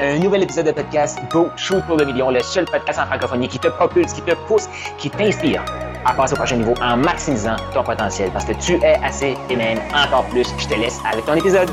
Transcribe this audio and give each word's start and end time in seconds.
Un 0.00 0.18
nouvel 0.18 0.42
épisode 0.42 0.66
de 0.66 0.72
podcast 0.72 1.20
Go 1.30 1.50
Shoot 1.56 1.80
pour 1.86 1.96
le 1.96 2.04
million, 2.04 2.28
le 2.28 2.42
seul 2.42 2.64
podcast 2.64 2.98
en 2.98 3.06
francophonie 3.06 3.46
qui 3.46 3.60
te 3.60 3.68
propulse, 3.68 4.12
qui 4.12 4.22
te 4.22 4.32
pousse, 4.48 4.68
qui 4.98 5.08
t'inspire 5.08 5.64
à 6.04 6.12
passer 6.12 6.32
au 6.32 6.36
prochain 6.36 6.56
niveau 6.56 6.74
en 6.82 6.96
maximisant 6.96 7.54
ton 7.72 7.84
potentiel 7.84 8.28
parce 8.32 8.44
que 8.44 8.54
tu 8.54 8.72
es 8.82 8.96
assez 9.04 9.36
et 9.48 9.54
même 9.54 9.78
encore 9.94 10.26
plus. 10.30 10.48
Je 10.58 10.66
te 10.66 10.74
laisse 10.74 10.98
avec 11.08 11.24
ton 11.24 11.34
épisode. 11.34 11.70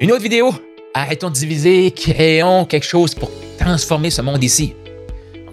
Une 0.00 0.10
autre 0.10 0.24
vidéo. 0.24 0.52
Arrêtons 0.92 1.28
de 1.28 1.34
diviser, 1.34 1.92
créons 1.92 2.64
quelque 2.64 2.86
chose 2.86 3.14
pour 3.14 3.30
transformer 3.60 4.10
ce 4.10 4.20
monde 4.20 4.42
ici. 4.42 4.74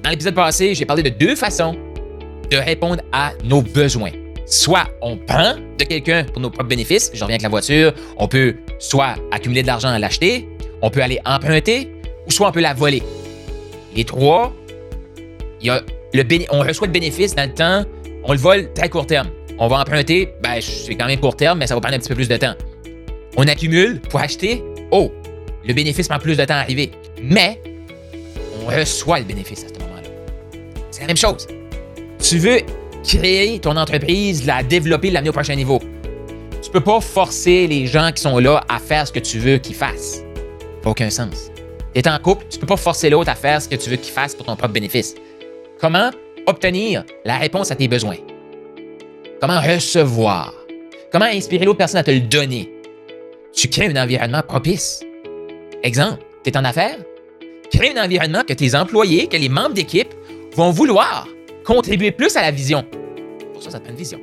Dans 0.02 0.10
l'épisode 0.10 0.34
passé, 0.34 0.74
j'ai 0.74 0.86
parlé 0.86 1.04
de 1.04 1.10
deux 1.10 1.36
façons 1.36 1.76
de 2.50 2.58
répondre 2.58 3.04
à 3.12 3.34
nos 3.44 3.62
besoins. 3.62 4.12
Soit 4.48 4.88
on 5.00 5.16
prend 5.18 5.54
de 5.78 5.84
quelqu'un 5.84 6.24
pour 6.24 6.42
nos 6.42 6.50
propres 6.50 6.70
bénéfices, 6.70 7.12
je 7.14 7.22
reviens 7.24 7.36
avec 7.36 7.44
la 7.44 7.50
voiture, 7.50 7.94
on 8.18 8.28
peut 8.28 8.56
soit 8.80 9.14
accumuler 9.32 9.62
de 9.62 9.68
l'argent 9.68 9.90
à 9.90 10.00
l'acheter, 10.00 10.48
on 10.82 10.90
peut 10.90 11.02
aller 11.02 11.20
emprunter, 11.26 11.90
ou 12.28 12.32
soit 12.32 12.50
on 12.50 12.52
peut 12.52 12.62
la 12.62 12.74
voler. 12.74 13.04
Les 13.96 14.04
trois, 14.04 14.54
on 16.52 16.60
reçoit 16.60 16.88
le 16.88 16.94
bénéfice 16.94 17.36
dans 17.36 17.48
le 17.48 17.54
temps, 17.54 17.86
on 18.24 18.34
le 18.34 18.38
vole 18.38 18.72
très 18.74 18.90
court 18.90 19.08
terme. 19.08 19.30
On 19.58 19.68
va 19.68 19.80
emprunter, 19.80 20.34
ben, 20.44 20.60
c'est 20.60 20.96
quand 20.96 21.06
même 21.06 21.20
court 21.20 21.38
terme, 21.38 21.60
mais 21.60 21.68
ça 21.68 21.76
va 21.76 21.82
prendre 21.82 21.96
un 21.96 22.00
petit 22.00 22.10
peu 22.10 22.16
plus 22.16 22.28
de 22.28 22.38
temps. 22.38 22.56
On 23.38 23.48
accumule 23.48 24.02
pour 24.02 24.20
acheter, 24.20 24.64
oh, 24.92 25.12
le 25.66 25.74
bénéfice 25.74 26.08
prend 26.08 26.20
plus 26.20 26.38
de 26.38 26.46
temps 26.46 26.56
à 26.56 26.60
arriver. 26.60 26.92
Mais 27.22 27.62
on 28.62 28.68
reçoit 28.68 29.20
le 29.20 29.26
bénéfice 29.26 29.64
à 29.64 29.68
ce 29.70 29.80
moment-là. 29.80 30.10
C'est 30.92 31.02
la 31.02 31.08
même 31.08 31.18
chose. 31.18 31.48
Tu 32.20 32.38
veux 32.38 32.60
créer 33.04 33.60
ton 33.60 33.78
entreprise, 33.78 34.46
la 34.46 34.64
développer, 34.64 35.12
l'amener 35.12 35.30
au 35.30 35.34
prochain 35.34 35.56
niveau. 35.56 35.80
Tu 36.62 36.70
peux 36.72 36.82
pas 36.82 37.00
forcer 37.00 37.68
les 37.68 37.88
gens 37.88 38.12
qui 38.14 38.22
sont 38.22 38.40
là 38.40 38.64
à 38.68 38.80
faire 38.80 39.08
ce 39.08 39.12
que 39.12 39.20
tu 39.20 39.40
veux 39.40 39.58
qu'ils 39.58 39.76
fassent. 39.76 40.25
Aucun 40.86 41.10
sens. 41.10 41.52
Tu 41.94 42.00
es 42.00 42.08
en 42.08 42.20
couple, 42.20 42.46
tu 42.50 42.60
peux 42.60 42.68
pas 42.68 42.78
forcer 42.78 43.10
l'autre 43.10 43.30
à 43.32 43.36
faire 43.36 43.62
ce 43.62 43.68
que 43.68 43.76
tu 43.76 43.90
veux 43.90 43.96
qu'il 43.96 44.14
fasse 44.14 44.36
pour 44.36 44.46
ton 44.46 44.56
propre 44.56 44.74
bénéfice. 44.74 45.16
Comment 45.80 46.12
obtenir 46.46 47.04
la 47.26 47.38
réponse 47.38 47.72
à 47.72 47.76
tes 47.76 47.88
besoins? 47.88 48.18
Comment 49.42 49.60
recevoir? 49.60 50.54
Comment 51.12 51.26
inspirer 51.26 51.66
l'autre 51.66 51.80
personne 51.80 52.00
à 52.00 52.04
te 52.04 52.12
le 52.12 52.20
donner? 52.20 52.72
Tu 53.52 53.68
crées 53.68 53.88
un 53.88 54.04
environnement 54.04 54.42
propice. 54.42 55.02
Exemple, 55.82 56.24
tu 56.44 56.50
es 56.52 56.58
en 56.58 56.66
affaires? 56.66 56.98
Crée 57.72 57.98
un 57.98 58.04
environnement 58.04 58.44
que 58.48 58.54
tes 58.54 58.76
employés, 58.76 59.28
que 59.28 59.38
les 59.38 59.50
membres 59.50 59.74
d'équipe 59.74 60.14
vont 60.56 60.70
vouloir 60.70 61.28
contribuer 61.64 62.12
plus 62.12 62.36
à 62.36 62.42
la 62.42 62.52
vision. 62.52 62.86
Pour 63.54 63.64
ça, 63.64 63.72
ça 63.72 63.80
te 63.80 63.84
prend 63.84 63.92
une 63.92 63.98
vision. 63.98 64.20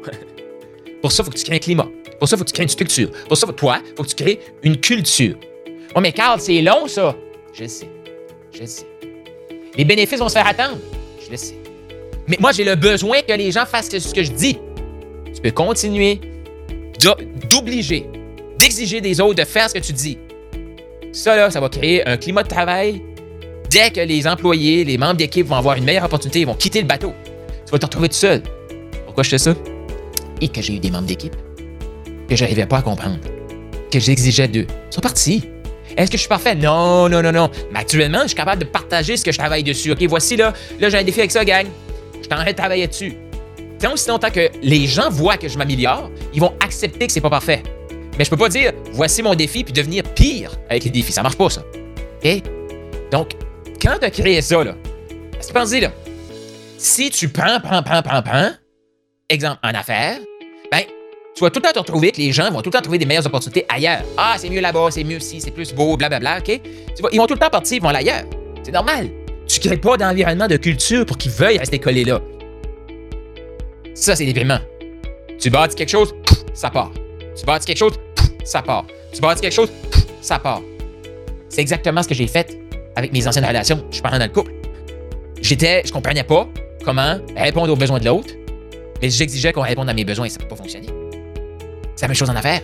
Pour 1.03 1.11
ça, 1.11 1.23
il 1.23 1.25
faut 1.25 1.33
que 1.33 1.39
tu 1.39 1.45
crées 1.45 1.57
un 1.57 1.59
climat. 1.59 1.89
Pour 2.21 2.29
ça, 2.29 2.37
il 2.37 2.39
faut 2.39 2.45
que 2.45 2.51
tu 2.51 2.55
crées 2.55 2.63
une 2.63 2.69
structure. 2.69 3.11
Pour 3.27 3.37
ça, 3.37 3.47
toi, 3.49 3.79
il 3.85 3.97
faut 3.97 4.05
que 4.05 4.09
tu 4.09 4.15
crées 4.15 4.39
une 4.63 4.77
culture. 4.77 5.35
Oh, 5.95 6.01
mais 6.01 6.13
Carl, 6.13 6.41
c'est 6.41 6.61
long, 6.63 6.87
ça. 6.87 7.15
Je 7.53 7.63
le 7.63 7.69
sais. 7.69 7.89
Je 8.53 8.61
le 8.61 8.67
sais. 8.67 8.87
Les 9.77 9.85
bénéfices 9.85 10.19
vont 10.19 10.29
se 10.29 10.35
faire 10.35 10.47
attendre. 10.47 10.79
Je 11.25 11.31
le 11.31 11.37
sais. 11.37 11.57
Mais 12.29 12.37
moi, 12.41 12.53
j'ai 12.53 12.65
le 12.65 12.77
besoin 12.77 13.21
que 13.23 13.33
les 13.33 13.51
gens 13.51 13.67
fassent 13.67 13.91
ce 13.91 14.15
que 14.15 14.23
je 14.23 14.33
dis. 14.33 14.59
Tu 15.35 15.41
peux 15.41 15.51
continuer 15.51 16.21
d'obliger, 17.51 18.07
d'exiger 18.59 19.01
des 19.01 19.21
autres 19.21 19.35
de 19.35 19.45
faire 19.45 19.69
ce 19.69 19.75
que 19.75 19.81
tu 19.81 19.93
dis. 19.93 20.19
Ça, 21.13 21.37
là, 21.37 21.51
ça 21.51 21.61
va 21.61 21.69
créer 21.69 22.07
un 22.07 22.17
climat 22.17 22.43
de 22.43 22.49
travail. 22.49 23.03
Dès 23.69 23.91
que 23.91 24.01
les 24.01 24.27
employés, 24.27 24.85
les 24.85 24.99
membres 24.99 25.17
d'équipe 25.17 25.47
vont 25.47 25.57
avoir 25.57 25.77
une 25.77 25.85
meilleure 25.85 26.05
opportunité, 26.05 26.41
ils 26.41 26.47
vont 26.47 26.55
quitter 26.55 26.81
le 26.81 26.87
bateau. 26.87 27.13
Tu 27.67 27.73
vas 27.73 27.79
te 27.79 27.87
retrouver 27.87 28.09
tout 28.09 28.15
seul. 28.15 28.43
Pourquoi 29.07 29.25
je 29.25 29.31
fais 29.31 29.39
ça? 29.39 29.55
Et 30.41 30.49
que 30.49 30.61
j'ai 30.63 30.75
eu 30.75 30.79
des 30.79 30.91
membres 30.91 31.07
d'équipe 31.07 31.35
que 32.29 32.37
je 32.37 32.45
n'arrivais 32.45 32.67
pas 32.67 32.79
à 32.79 32.83
comprendre, 32.83 33.19
que 33.91 33.99
j'exigeais 33.99 34.49
d'eux. 34.49 34.67
Ils 34.69 34.95
sont 34.95 35.01
partis. 35.01 35.45
Est-ce 35.97 36.11
que 36.11 36.17
je 36.17 36.23
suis 36.23 36.29
parfait? 36.29 36.55
Non, 36.55 37.09
non, 37.09 37.23
non, 37.23 37.33
non. 37.33 37.51
Mais 37.73 37.81
actuellement, 37.81 38.23
je 38.23 38.29
suis 38.29 38.37
capable 38.37 38.63
de 38.63 38.69
partager 38.69 39.17
ce 39.17 39.25
que 39.25 39.33
je 39.33 39.39
travaille 39.39 39.63
dessus. 39.63 39.93
OK, 39.93 40.03
voici 40.05 40.37
là, 40.37 40.53
là 40.81 40.89
j'ai 40.89 40.99
un 40.99 41.05
défi 41.05 41.21
avec 41.21 41.31
ça, 41.31 41.45
gang. 41.45 41.67
Je 42.17 42.23
suis 42.23 42.33
en 42.33 42.37
train 42.37 42.51
de 42.51 42.57
travailler 42.57 42.87
dessus. 42.87 43.15
Tant 43.79 43.93
aussi 43.93 44.09
longtemps 44.09 44.31
que 44.31 44.49
les 44.63 44.87
gens 44.87 45.11
voient 45.11 45.37
que 45.37 45.49
je 45.49 45.59
m'améliore, 45.59 46.11
ils 46.33 46.41
vont 46.41 46.55
accepter 46.61 47.07
que 47.07 47.13
c'est 47.13 47.21
pas 47.21 47.31
parfait. 47.31 47.63
Mais 48.17 48.25
je 48.25 48.31
peux 48.31 48.37
pas 48.37 48.49
dire, 48.49 48.73
voici 48.93 49.23
mon 49.23 49.35
défi, 49.35 49.65
puis 49.65 49.73
devenir 49.73 50.05
pire 50.05 50.53
avec 50.69 50.85
les 50.85 50.91
défis. 50.91 51.13
Ça 51.13 51.23
marche 51.23 51.37
pas, 51.37 51.51
ça. 51.51 51.63
OK? 52.25 52.43
Donc, 53.11 53.33
quand 53.81 53.99
tu 53.99 54.05
as 54.05 54.11
créé 54.11 54.41
ça, 54.41 54.63
là, 54.63 54.75
pensez 55.53 55.81
là, 55.81 55.91
si 56.79 57.11
tu 57.11 57.29
prends, 57.29 57.61
prends, 57.61 57.83
prends, 57.83 58.03
prends, 58.03 58.23
prends, 58.23 58.51
exemple, 59.29 59.59
en 59.63 59.71
affaires, 59.71 60.19
tu 61.43 61.47
vas 61.47 61.51
tout 61.51 61.61
le 61.61 61.65
temps 61.65 61.73
te 61.73 61.79
retrouver 61.81 62.13
que 62.13 62.19
les 62.19 62.31
gens 62.31 62.51
vont 62.51 62.61
tout 62.61 62.71
le 62.71 62.75
temps 62.75 62.81
trouver 62.81 62.99
des 62.99 63.07
meilleures 63.07 63.27
opportunités 63.27 63.65
ailleurs. 63.69 64.03
Ah, 64.17 64.37
c'est 64.39 64.49
mieux 64.49 64.61
là-bas, 64.61 64.89
c'est 64.91 65.03
mieux 65.03 65.17
ici, 65.17 65.41
c'est 65.41 65.51
plus 65.51 65.75
beau, 65.75 65.97
blablabla, 65.97 66.39
OK? 66.39 66.61
ils 67.11 67.19
vont 67.19 67.27
tout 67.27 67.35
le 67.35 67.41
temps 67.41 67.51
partir, 67.51 67.79
ils 67.79 67.83
vont 67.83 67.89
ailleurs. 67.89 68.23
C'est 68.63 68.71
normal. 68.71 69.11
Tu 69.49 69.59
crées 69.59 69.77
pas 69.77 69.97
d'environnement 69.97 70.47
de 70.47 70.57
culture 70.57 71.05
pour 71.05 71.19
qu'ils 71.19 71.33
veuillent 71.33 71.59
rester 71.59 71.81
collés 71.81 72.05
là. 72.05 72.21
Ça, 73.95 74.15
c'est 74.15 74.25
déprimant. 74.25 74.61
Tu 75.41 75.51
bâtis 75.51 75.75
quelque 75.75 75.91
chose, 75.91 76.15
ça 76.55 76.71
part. 76.71 76.93
Tu 77.37 77.45
bâtis 77.45 77.67
quelque 77.67 77.79
chose, 77.79 77.95
ça 78.45 78.63
part. 78.63 78.87
Tu 79.13 79.21
bâtis 79.21 79.41
quelque 79.41 79.53
chose, 79.53 79.71
ça 80.21 80.39
part. 80.39 80.63
C'est 81.49 81.61
exactement 81.61 82.05
ce 82.05 82.09
que 82.09 82.15
j'ai 82.15 82.29
fait 82.29 82.57
avec 82.95 83.13
mes 83.13 83.27
anciennes 83.27 83.45
relations. 83.45 83.85
Je 83.91 83.95
suis 83.95 84.03
pas 84.03 84.17
dans 84.17 84.25
le 84.25 84.31
couple. 84.31 84.53
J'étais, 85.41 85.83
je 85.85 85.93
comprenais 85.93 86.23
pas 86.23 86.49
comment 86.85 87.19
répondre 87.37 87.73
aux 87.73 87.77
besoins 87.77 87.99
de 87.99 88.07
l'autre, 88.07 88.33
mais 89.03 89.11
j'exigeais 89.11 89.53
qu'on 89.53 89.63
réponde 89.63 89.89
à 89.91 89.95
mes 89.95 90.05
besoins 90.05 90.27
et 90.27 90.31
ça 90.31 90.39
peut 90.39 90.47
pas 90.47 90.57
fonctionner. 90.57 91.02
C'est 92.03 92.07
la 92.07 92.09
même 92.09 92.17
chose 92.17 92.31
en 92.31 92.35
affaires. 92.35 92.63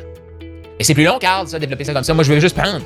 Et 0.81 0.83
c'est 0.83 0.95
plus 0.95 1.05
long, 1.05 1.17
Carl, 1.21 1.47
ça, 1.47 1.61
développer 1.61 1.85
ça 1.85 1.95
comme 1.95 2.03
ça. 2.03 2.13
Moi, 2.13 2.25
je 2.25 2.33
veux 2.33 2.41
juste 2.41 2.57
prendre. 2.57 2.81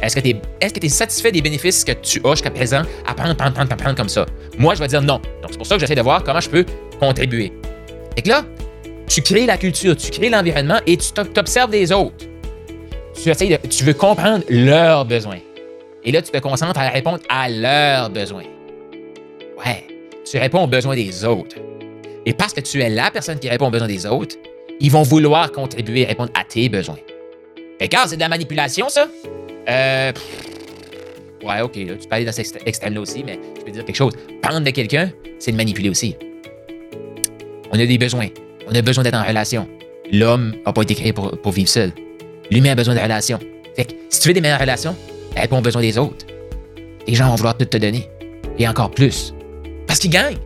Est-ce 0.00 0.14
que 0.14 0.20
tu 0.20 0.86
es, 0.86 0.88
satisfait 0.88 1.32
des 1.32 1.42
bénéfices 1.42 1.82
que 1.82 1.90
tu 1.90 2.20
as 2.24 2.30
jusqu'à 2.30 2.52
présent 2.52 2.82
à 3.04 3.14
prendre, 3.14 3.34
prendre, 3.34 3.52
prendre, 3.52 3.76
prendre 3.76 3.96
comme 3.96 4.08
ça? 4.08 4.24
Moi, 4.56 4.76
je 4.76 4.78
vais 4.78 4.86
dire 4.86 5.02
non. 5.02 5.20
Donc, 5.42 5.50
c'est 5.50 5.56
pour 5.56 5.66
ça 5.66 5.74
que 5.74 5.80
j'essaie 5.80 5.96
de 5.96 6.02
voir 6.02 6.22
comment 6.22 6.38
je 6.38 6.48
peux 6.48 6.64
contribuer. 7.00 7.52
Et 8.16 8.22
que 8.22 8.28
là, 8.28 8.44
tu 9.08 9.22
crées 9.22 9.44
la 9.44 9.56
culture, 9.56 9.96
tu 9.96 10.12
crées 10.12 10.30
l'environnement 10.30 10.78
et 10.86 10.96
tu 10.96 11.10
t'observes 11.10 11.72
des 11.72 11.90
autres. 11.90 12.26
Tu, 13.20 13.28
de, 13.28 13.66
tu 13.66 13.82
veux 13.82 13.94
comprendre 13.94 14.44
leurs 14.48 15.04
besoins. 15.04 15.40
Et 16.04 16.12
là, 16.12 16.22
tu 16.22 16.30
te 16.30 16.38
concentres 16.38 16.78
à 16.78 16.90
répondre 16.90 17.18
à 17.28 17.48
leurs 17.48 18.08
besoins. 18.08 18.44
Ouais, 19.58 19.84
tu 20.24 20.38
réponds 20.38 20.62
aux 20.62 20.68
besoins 20.68 20.94
des 20.94 21.24
autres. 21.24 21.56
Et 22.24 22.34
parce 22.34 22.52
que 22.52 22.60
tu 22.60 22.80
es 22.80 22.88
la 22.88 23.10
personne 23.10 23.40
qui 23.40 23.48
répond 23.48 23.66
aux 23.66 23.72
besoins 23.72 23.88
des 23.88 24.06
autres, 24.06 24.36
ils 24.80 24.90
vont 24.90 25.02
vouloir 25.02 25.52
contribuer 25.52 26.04
répondre 26.04 26.30
à 26.34 26.44
tes 26.44 26.68
besoins. 26.68 26.98
Et 27.80 27.88
quand 27.88 28.04
c'est 28.06 28.16
de 28.16 28.20
la 28.20 28.28
manipulation, 28.28 28.88
ça? 28.88 29.08
Euh. 29.68 30.12
ouais, 31.44 31.60
ok, 31.60 31.76
là, 31.76 31.94
tu 32.00 32.08
peux 32.08 32.14
aller 32.14 32.24
dans 32.24 32.32
cet 32.32 32.66
extrême-là 32.66 33.00
aussi, 33.00 33.22
mais 33.24 33.38
je 33.58 33.64
peux 33.64 33.70
dire 33.70 33.84
quelque 33.84 33.96
chose. 33.96 34.12
Prendre 34.40 34.60
de 34.60 34.70
quelqu'un, 34.70 35.10
c'est 35.38 35.52
de 35.52 35.56
manipuler 35.56 35.88
aussi. 35.88 36.16
On 37.72 37.78
a 37.78 37.86
des 37.86 37.98
besoins. 37.98 38.28
On 38.68 38.74
a 38.74 38.82
besoin 38.82 39.04
d'être 39.04 39.16
en 39.16 39.24
relation. 39.24 39.68
L'homme 40.12 40.54
n'a 40.66 40.72
pas 40.72 40.82
été 40.82 40.94
créé 40.94 41.12
pour, 41.12 41.30
pour 41.40 41.52
vivre 41.52 41.68
seul. 41.68 41.92
L'humain 42.50 42.72
a 42.72 42.74
besoin 42.74 42.94
de 42.94 43.00
relations. 43.00 43.38
Fait 43.74 43.84
que 43.86 43.92
si 44.10 44.20
tu 44.20 44.28
veux 44.28 44.34
des 44.34 44.40
meilleures 44.40 44.60
relations, 44.60 44.94
réponds 45.36 45.58
aux 45.58 45.62
besoins 45.62 45.82
des 45.82 45.96
autres. 45.96 46.26
Les 47.06 47.14
gens 47.14 47.28
vont 47.28 47.36
vouloir 47.36 47.56
tout 47.56 47.64
te 47.64 47.76
donner. 47.78 48.08
Et 48.58 48.68
encore 48.68 48.90
plus. 48.90 49.34
Parce 49.86 49.98
qu'ils 49.98 50.10
gagnent. 50.10 50.38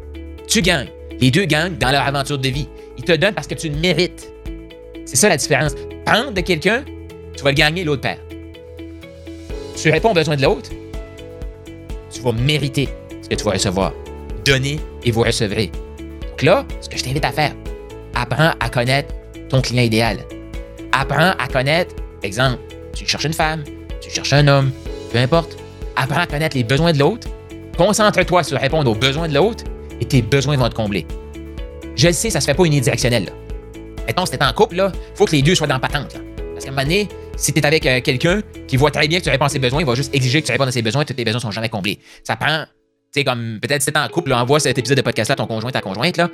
Tu 0.47 0.63
gagnes. 0.63 0.89
Les 1.21 1.31
deux 1.31 1.45
gagnent 1.45 1.77
dans 1.77 1.91
leur 1.91 2.03
aventure 2.03 2.39
de 2.39 2.49
vie. 2.49 2.69
Ils 2.99 3.05
te 3.05 3.13
donnent 3.13 3.35
parce 3.35 3.47
que 3.47 3.55
tu 3.55 3.69
le 3.69 3.77
mérites. 3.77 4.31
C'est 5.05 5.17
ça 5.17 5.29
la 5.29 5.37
différence. 5.37 5.73
Prendre 6.05 6.33
de 6.33 6.41
quelqu'un, 6.41 6.85
tu 7.37 7.43
vas 7.43 7.51
le 7.51 7.57
gagner, 7.57 7.85
l'autre 7.85 8.03
perd. 8.03 8.19
Tu 9.77 9.91
réponds 9.91 10.11
aux 10.11 10.15
besoins 10.15 10.37
de 10.37 10.43
l'autre, 10.43 10.71
tu 12.11 12.21
vas 12.23 12.33
mériter 12.33 12.89
ce 13.23 13.29
que 13.29 13.35
tu 13.35 13.45
vas 13.45 13.53
recevoir. 13.53 13.93
Donner 14.45 14.81
et 15.05 15.11
vous 15.11 15.23
recevrez. 15.23 15.71
Donc 16.31 16.43
là, 16.43 16.65
ce 16.81 16.89
que 16.89 16.97
je 16.97 17.05
t'invite 17.05 17.25
à 17.25 17.33
faire, 17.33 17.53
apprends 18.15 18.53
à 18.61 18.69
connaître 18.69 19.15
ton 19.49 19.61
client 19.61 19.83
idéal. 19.83 20.19
Apprends 20.93 21.33
à 21.39 21.49
connaître, 21.53 21.95
exemple, 22.23 22.59
tu 22.95 23.07
cherches 23.07 23.25
une 23.25 23.33
femme, 23.33 23.65
tu 24.01 24.11
cherches 24.11 24.33
un 24.33 24.47
homme, 24.49 24.71
peu 25.13 25.19
importe. 25.19 25.57
Apprends 25.97 26.21
à 26.21 26.27
connaître 26.27 26.57
les 26.57 26.65
besoins 26.65 26.93
de 26.93 26.99
l'autre. 26.99 27.29
Concentre-toi 27.77 28.43
sur 28.43 28.59
répondre 28.59 28.91
aux 28.91 28.95
besoins 28.95 29.29
de 29.29 29.35
l'autre 29.35 29.65
et 30.01 30.05
tes 30.05 30.23
besoins 30.23 30.57
vont 30.57 30.69
te 30.69 30.75
combler. 30.75 31.07
Je 31.97 32.09
le 32.09 32.13
sais, 32.13 32.31
ça 32.31 32.41
se 32.41 32.47
fait 32.47 32.55
pas 32.55 32.65
unidirectionnel. 32.65 33.25
Là. 33.25 33.33
Mettons, 34.07 34.27
si 34.27 34.33
t'es 34.33 34.45
en 34.45 34.53
couple, 34.53 34.77
là, 34.77 34.93
faut 35.15 35.25
que 35.25 35.33
les 35.33 35.43
deux 35.43 35.55
soient 35.55 35.67
dans 35.67 35.81
patente. 35.81 36.17
Parce 36.53 36.65
qu'à 36.65 36.71
un 36.71 36.75
moment 36.75 36.85
donné, 36.85 37.09
si 37.37 37.53
t'es 37.53 37.65
avec 37.67 37.85
euh, 37.87 38.01
quelqu'un 38.01 38.41
qui 38.67 38.77
voit 38.77 38.91
très 38.91 39.09
bien 39.09 39.19
que 39.19 39.25
tu 39.25 39.31
réponds 39.31 39.47
à 39.47 39.49
ses 39.49 39.59
besoins, 39.59 39.81
il 39.81 39.87
va 39.87 39.95
juste 39.95 40.15
exiger 40.15 40.41
que 40.41 40.47
tu 40.47 40.53
répondes 40.53 40.69
à 40.69 40.73
ses 40.73 40.83
besoins 40.83 41.03
et 41.03 41.05
tous 41.05 41.15
tes 41.15 41.25
besoins 41.25 41.41
sont 41.41 41.51
jamais 41.51 41.69
comblés. 41.69 41.99
Ça 42.23 42.37
prend, 42.37 42.65
tu 42.65 43.21
sais, 43.21 43.25
comme 43.25 43.59
peut-être 43.61 43.83
si 43.83 43.93
t'es 43.93 43.99
en 43.99 44.09
couple, 44.09 44.31
là, 44.31 44.43
envoie 44.43 44.61
cet 44.61 44.79
épisode 44.79 44.97
de 44.97 45.03
podcast-là 45.03 45.35
à 45.35 45.37
ton 45.37 45.47
conjoint, 45.47 45.71
ta 45.71 45.81
conjointe, 45.81 46.17
là. 46.17 46.31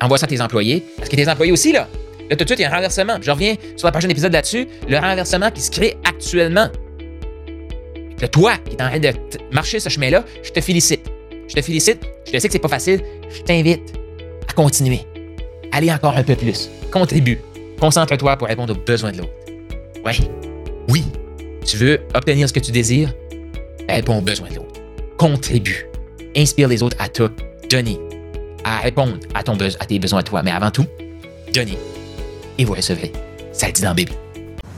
Envoie 0.00 0.18
ça 0.18 0.24
à 0.24 0.28
tes 0.28 0.40
employés. 0.40 0.84
Parce 0.96 1.08
que 1.08 1.16
tes 1.16 1.28
employés 1.28 1.52
aussi, 1.52 1.72
là. 1.72 1.88
Là, 2.30 2.36
tout 2.36 2.44
de 2.44 2.48
suite, 2.48 2.58
il 2.58 2.62
y 2.62 2.64
a 2.64 2.70
un 2.70 2.74
renversement. 2.74 3.18
Je 3.20 3.30
reviens 3.30 3.54
sur 3.76 3.86
la 3.86 3.92
prochaine 3.92 4.10
épisode 4.10 4.32
là-dessus. 4.32 4.66
Le 4.88 4.98
renversement 4.98 5.50
qui 5.50 5.60
se 5.60 5.70
crée 5.70 5.96
actuellement. 6.04 6.68
Que 8.18 8.26
toi, 8.26 8.56
qui 8.68 8.76
es 8.76 8.82
en 8.82 8.88
train 8.88 8.98
de 8.98 9.12
marcher 9.52 9.80
ce 9.80 9.88
chemin-là, 9.88 10.24
je 10.42 10.50
te 10.50 10.60
félicite. 10.60 11.08
Je 11.48 11.54
te 11.54 11.62
félicite. 11.62 12.00
Je 12.32 12.38
sais 12.38 12.48
que 12.48 12.52
c'est 12.52 12.58
pas 12.58 12.68
facile. 12.68 13.00
Je 13.30 13.42
t'invite 13.42 13.92
à 14.48 14.52
continuer. 14.52 15.00
Allez 15.72 15.90
encore 15.92 16.16
un 16.16 16.22
peu 16.22 16.36
plus. 16.36 16.70
Contribue. 16.92 17.38
Concentre-toi 17.80 18.36
pour 18.36 18.48
répondre 18.48 18.74
aux 18.74 18.78
besoins 18.78 19.12
de 19.12 19.18
l'autre. 19.18 19.32
Ouais. 20.04 20.12
Oui. 20.88 21.04
Tu 21.64 21.76
veux 21.76 22.00
obtenir 22.14 22.48
ce 22.48 22.52
que 22.52 22.60
tu 22.60 22.72
désires? 22.72 23.12
Réponds 23.88 24.18
aux 24.18 24.22
besoins 24.22 24.48
de 24.48 24.56
l'autre. 24.56 24.80
Contribue. 25.16 25.86
Inspire 26.36 26.68
les 26.68 26.82
autres 26.82 26.96
à 26.98 27.08
te 27.08 27.28
donner, 27.68 27.98
à 28.64 28.80
répondre 28.80 29.18
à, 29.34 29.42
ton 29.42 29.56
à 29.60 29.86
tes 29.86 29.98
besoins 29.98 30.20
à 30.20 30.22
toi. 30.22 30.42
Mais 30.42 30.50
avant 30.50 30.70
tout, 30.70 30.86
donnez 31.52 31.78
et 32.58 32.64
vous 32.64 32.74
recevrez. 32.74 33.12
Ça 33.52 33.66
le 33.66 33.72
dit 33.72 33.82
dans 33.82 33.94
Baby. 33.94 34.12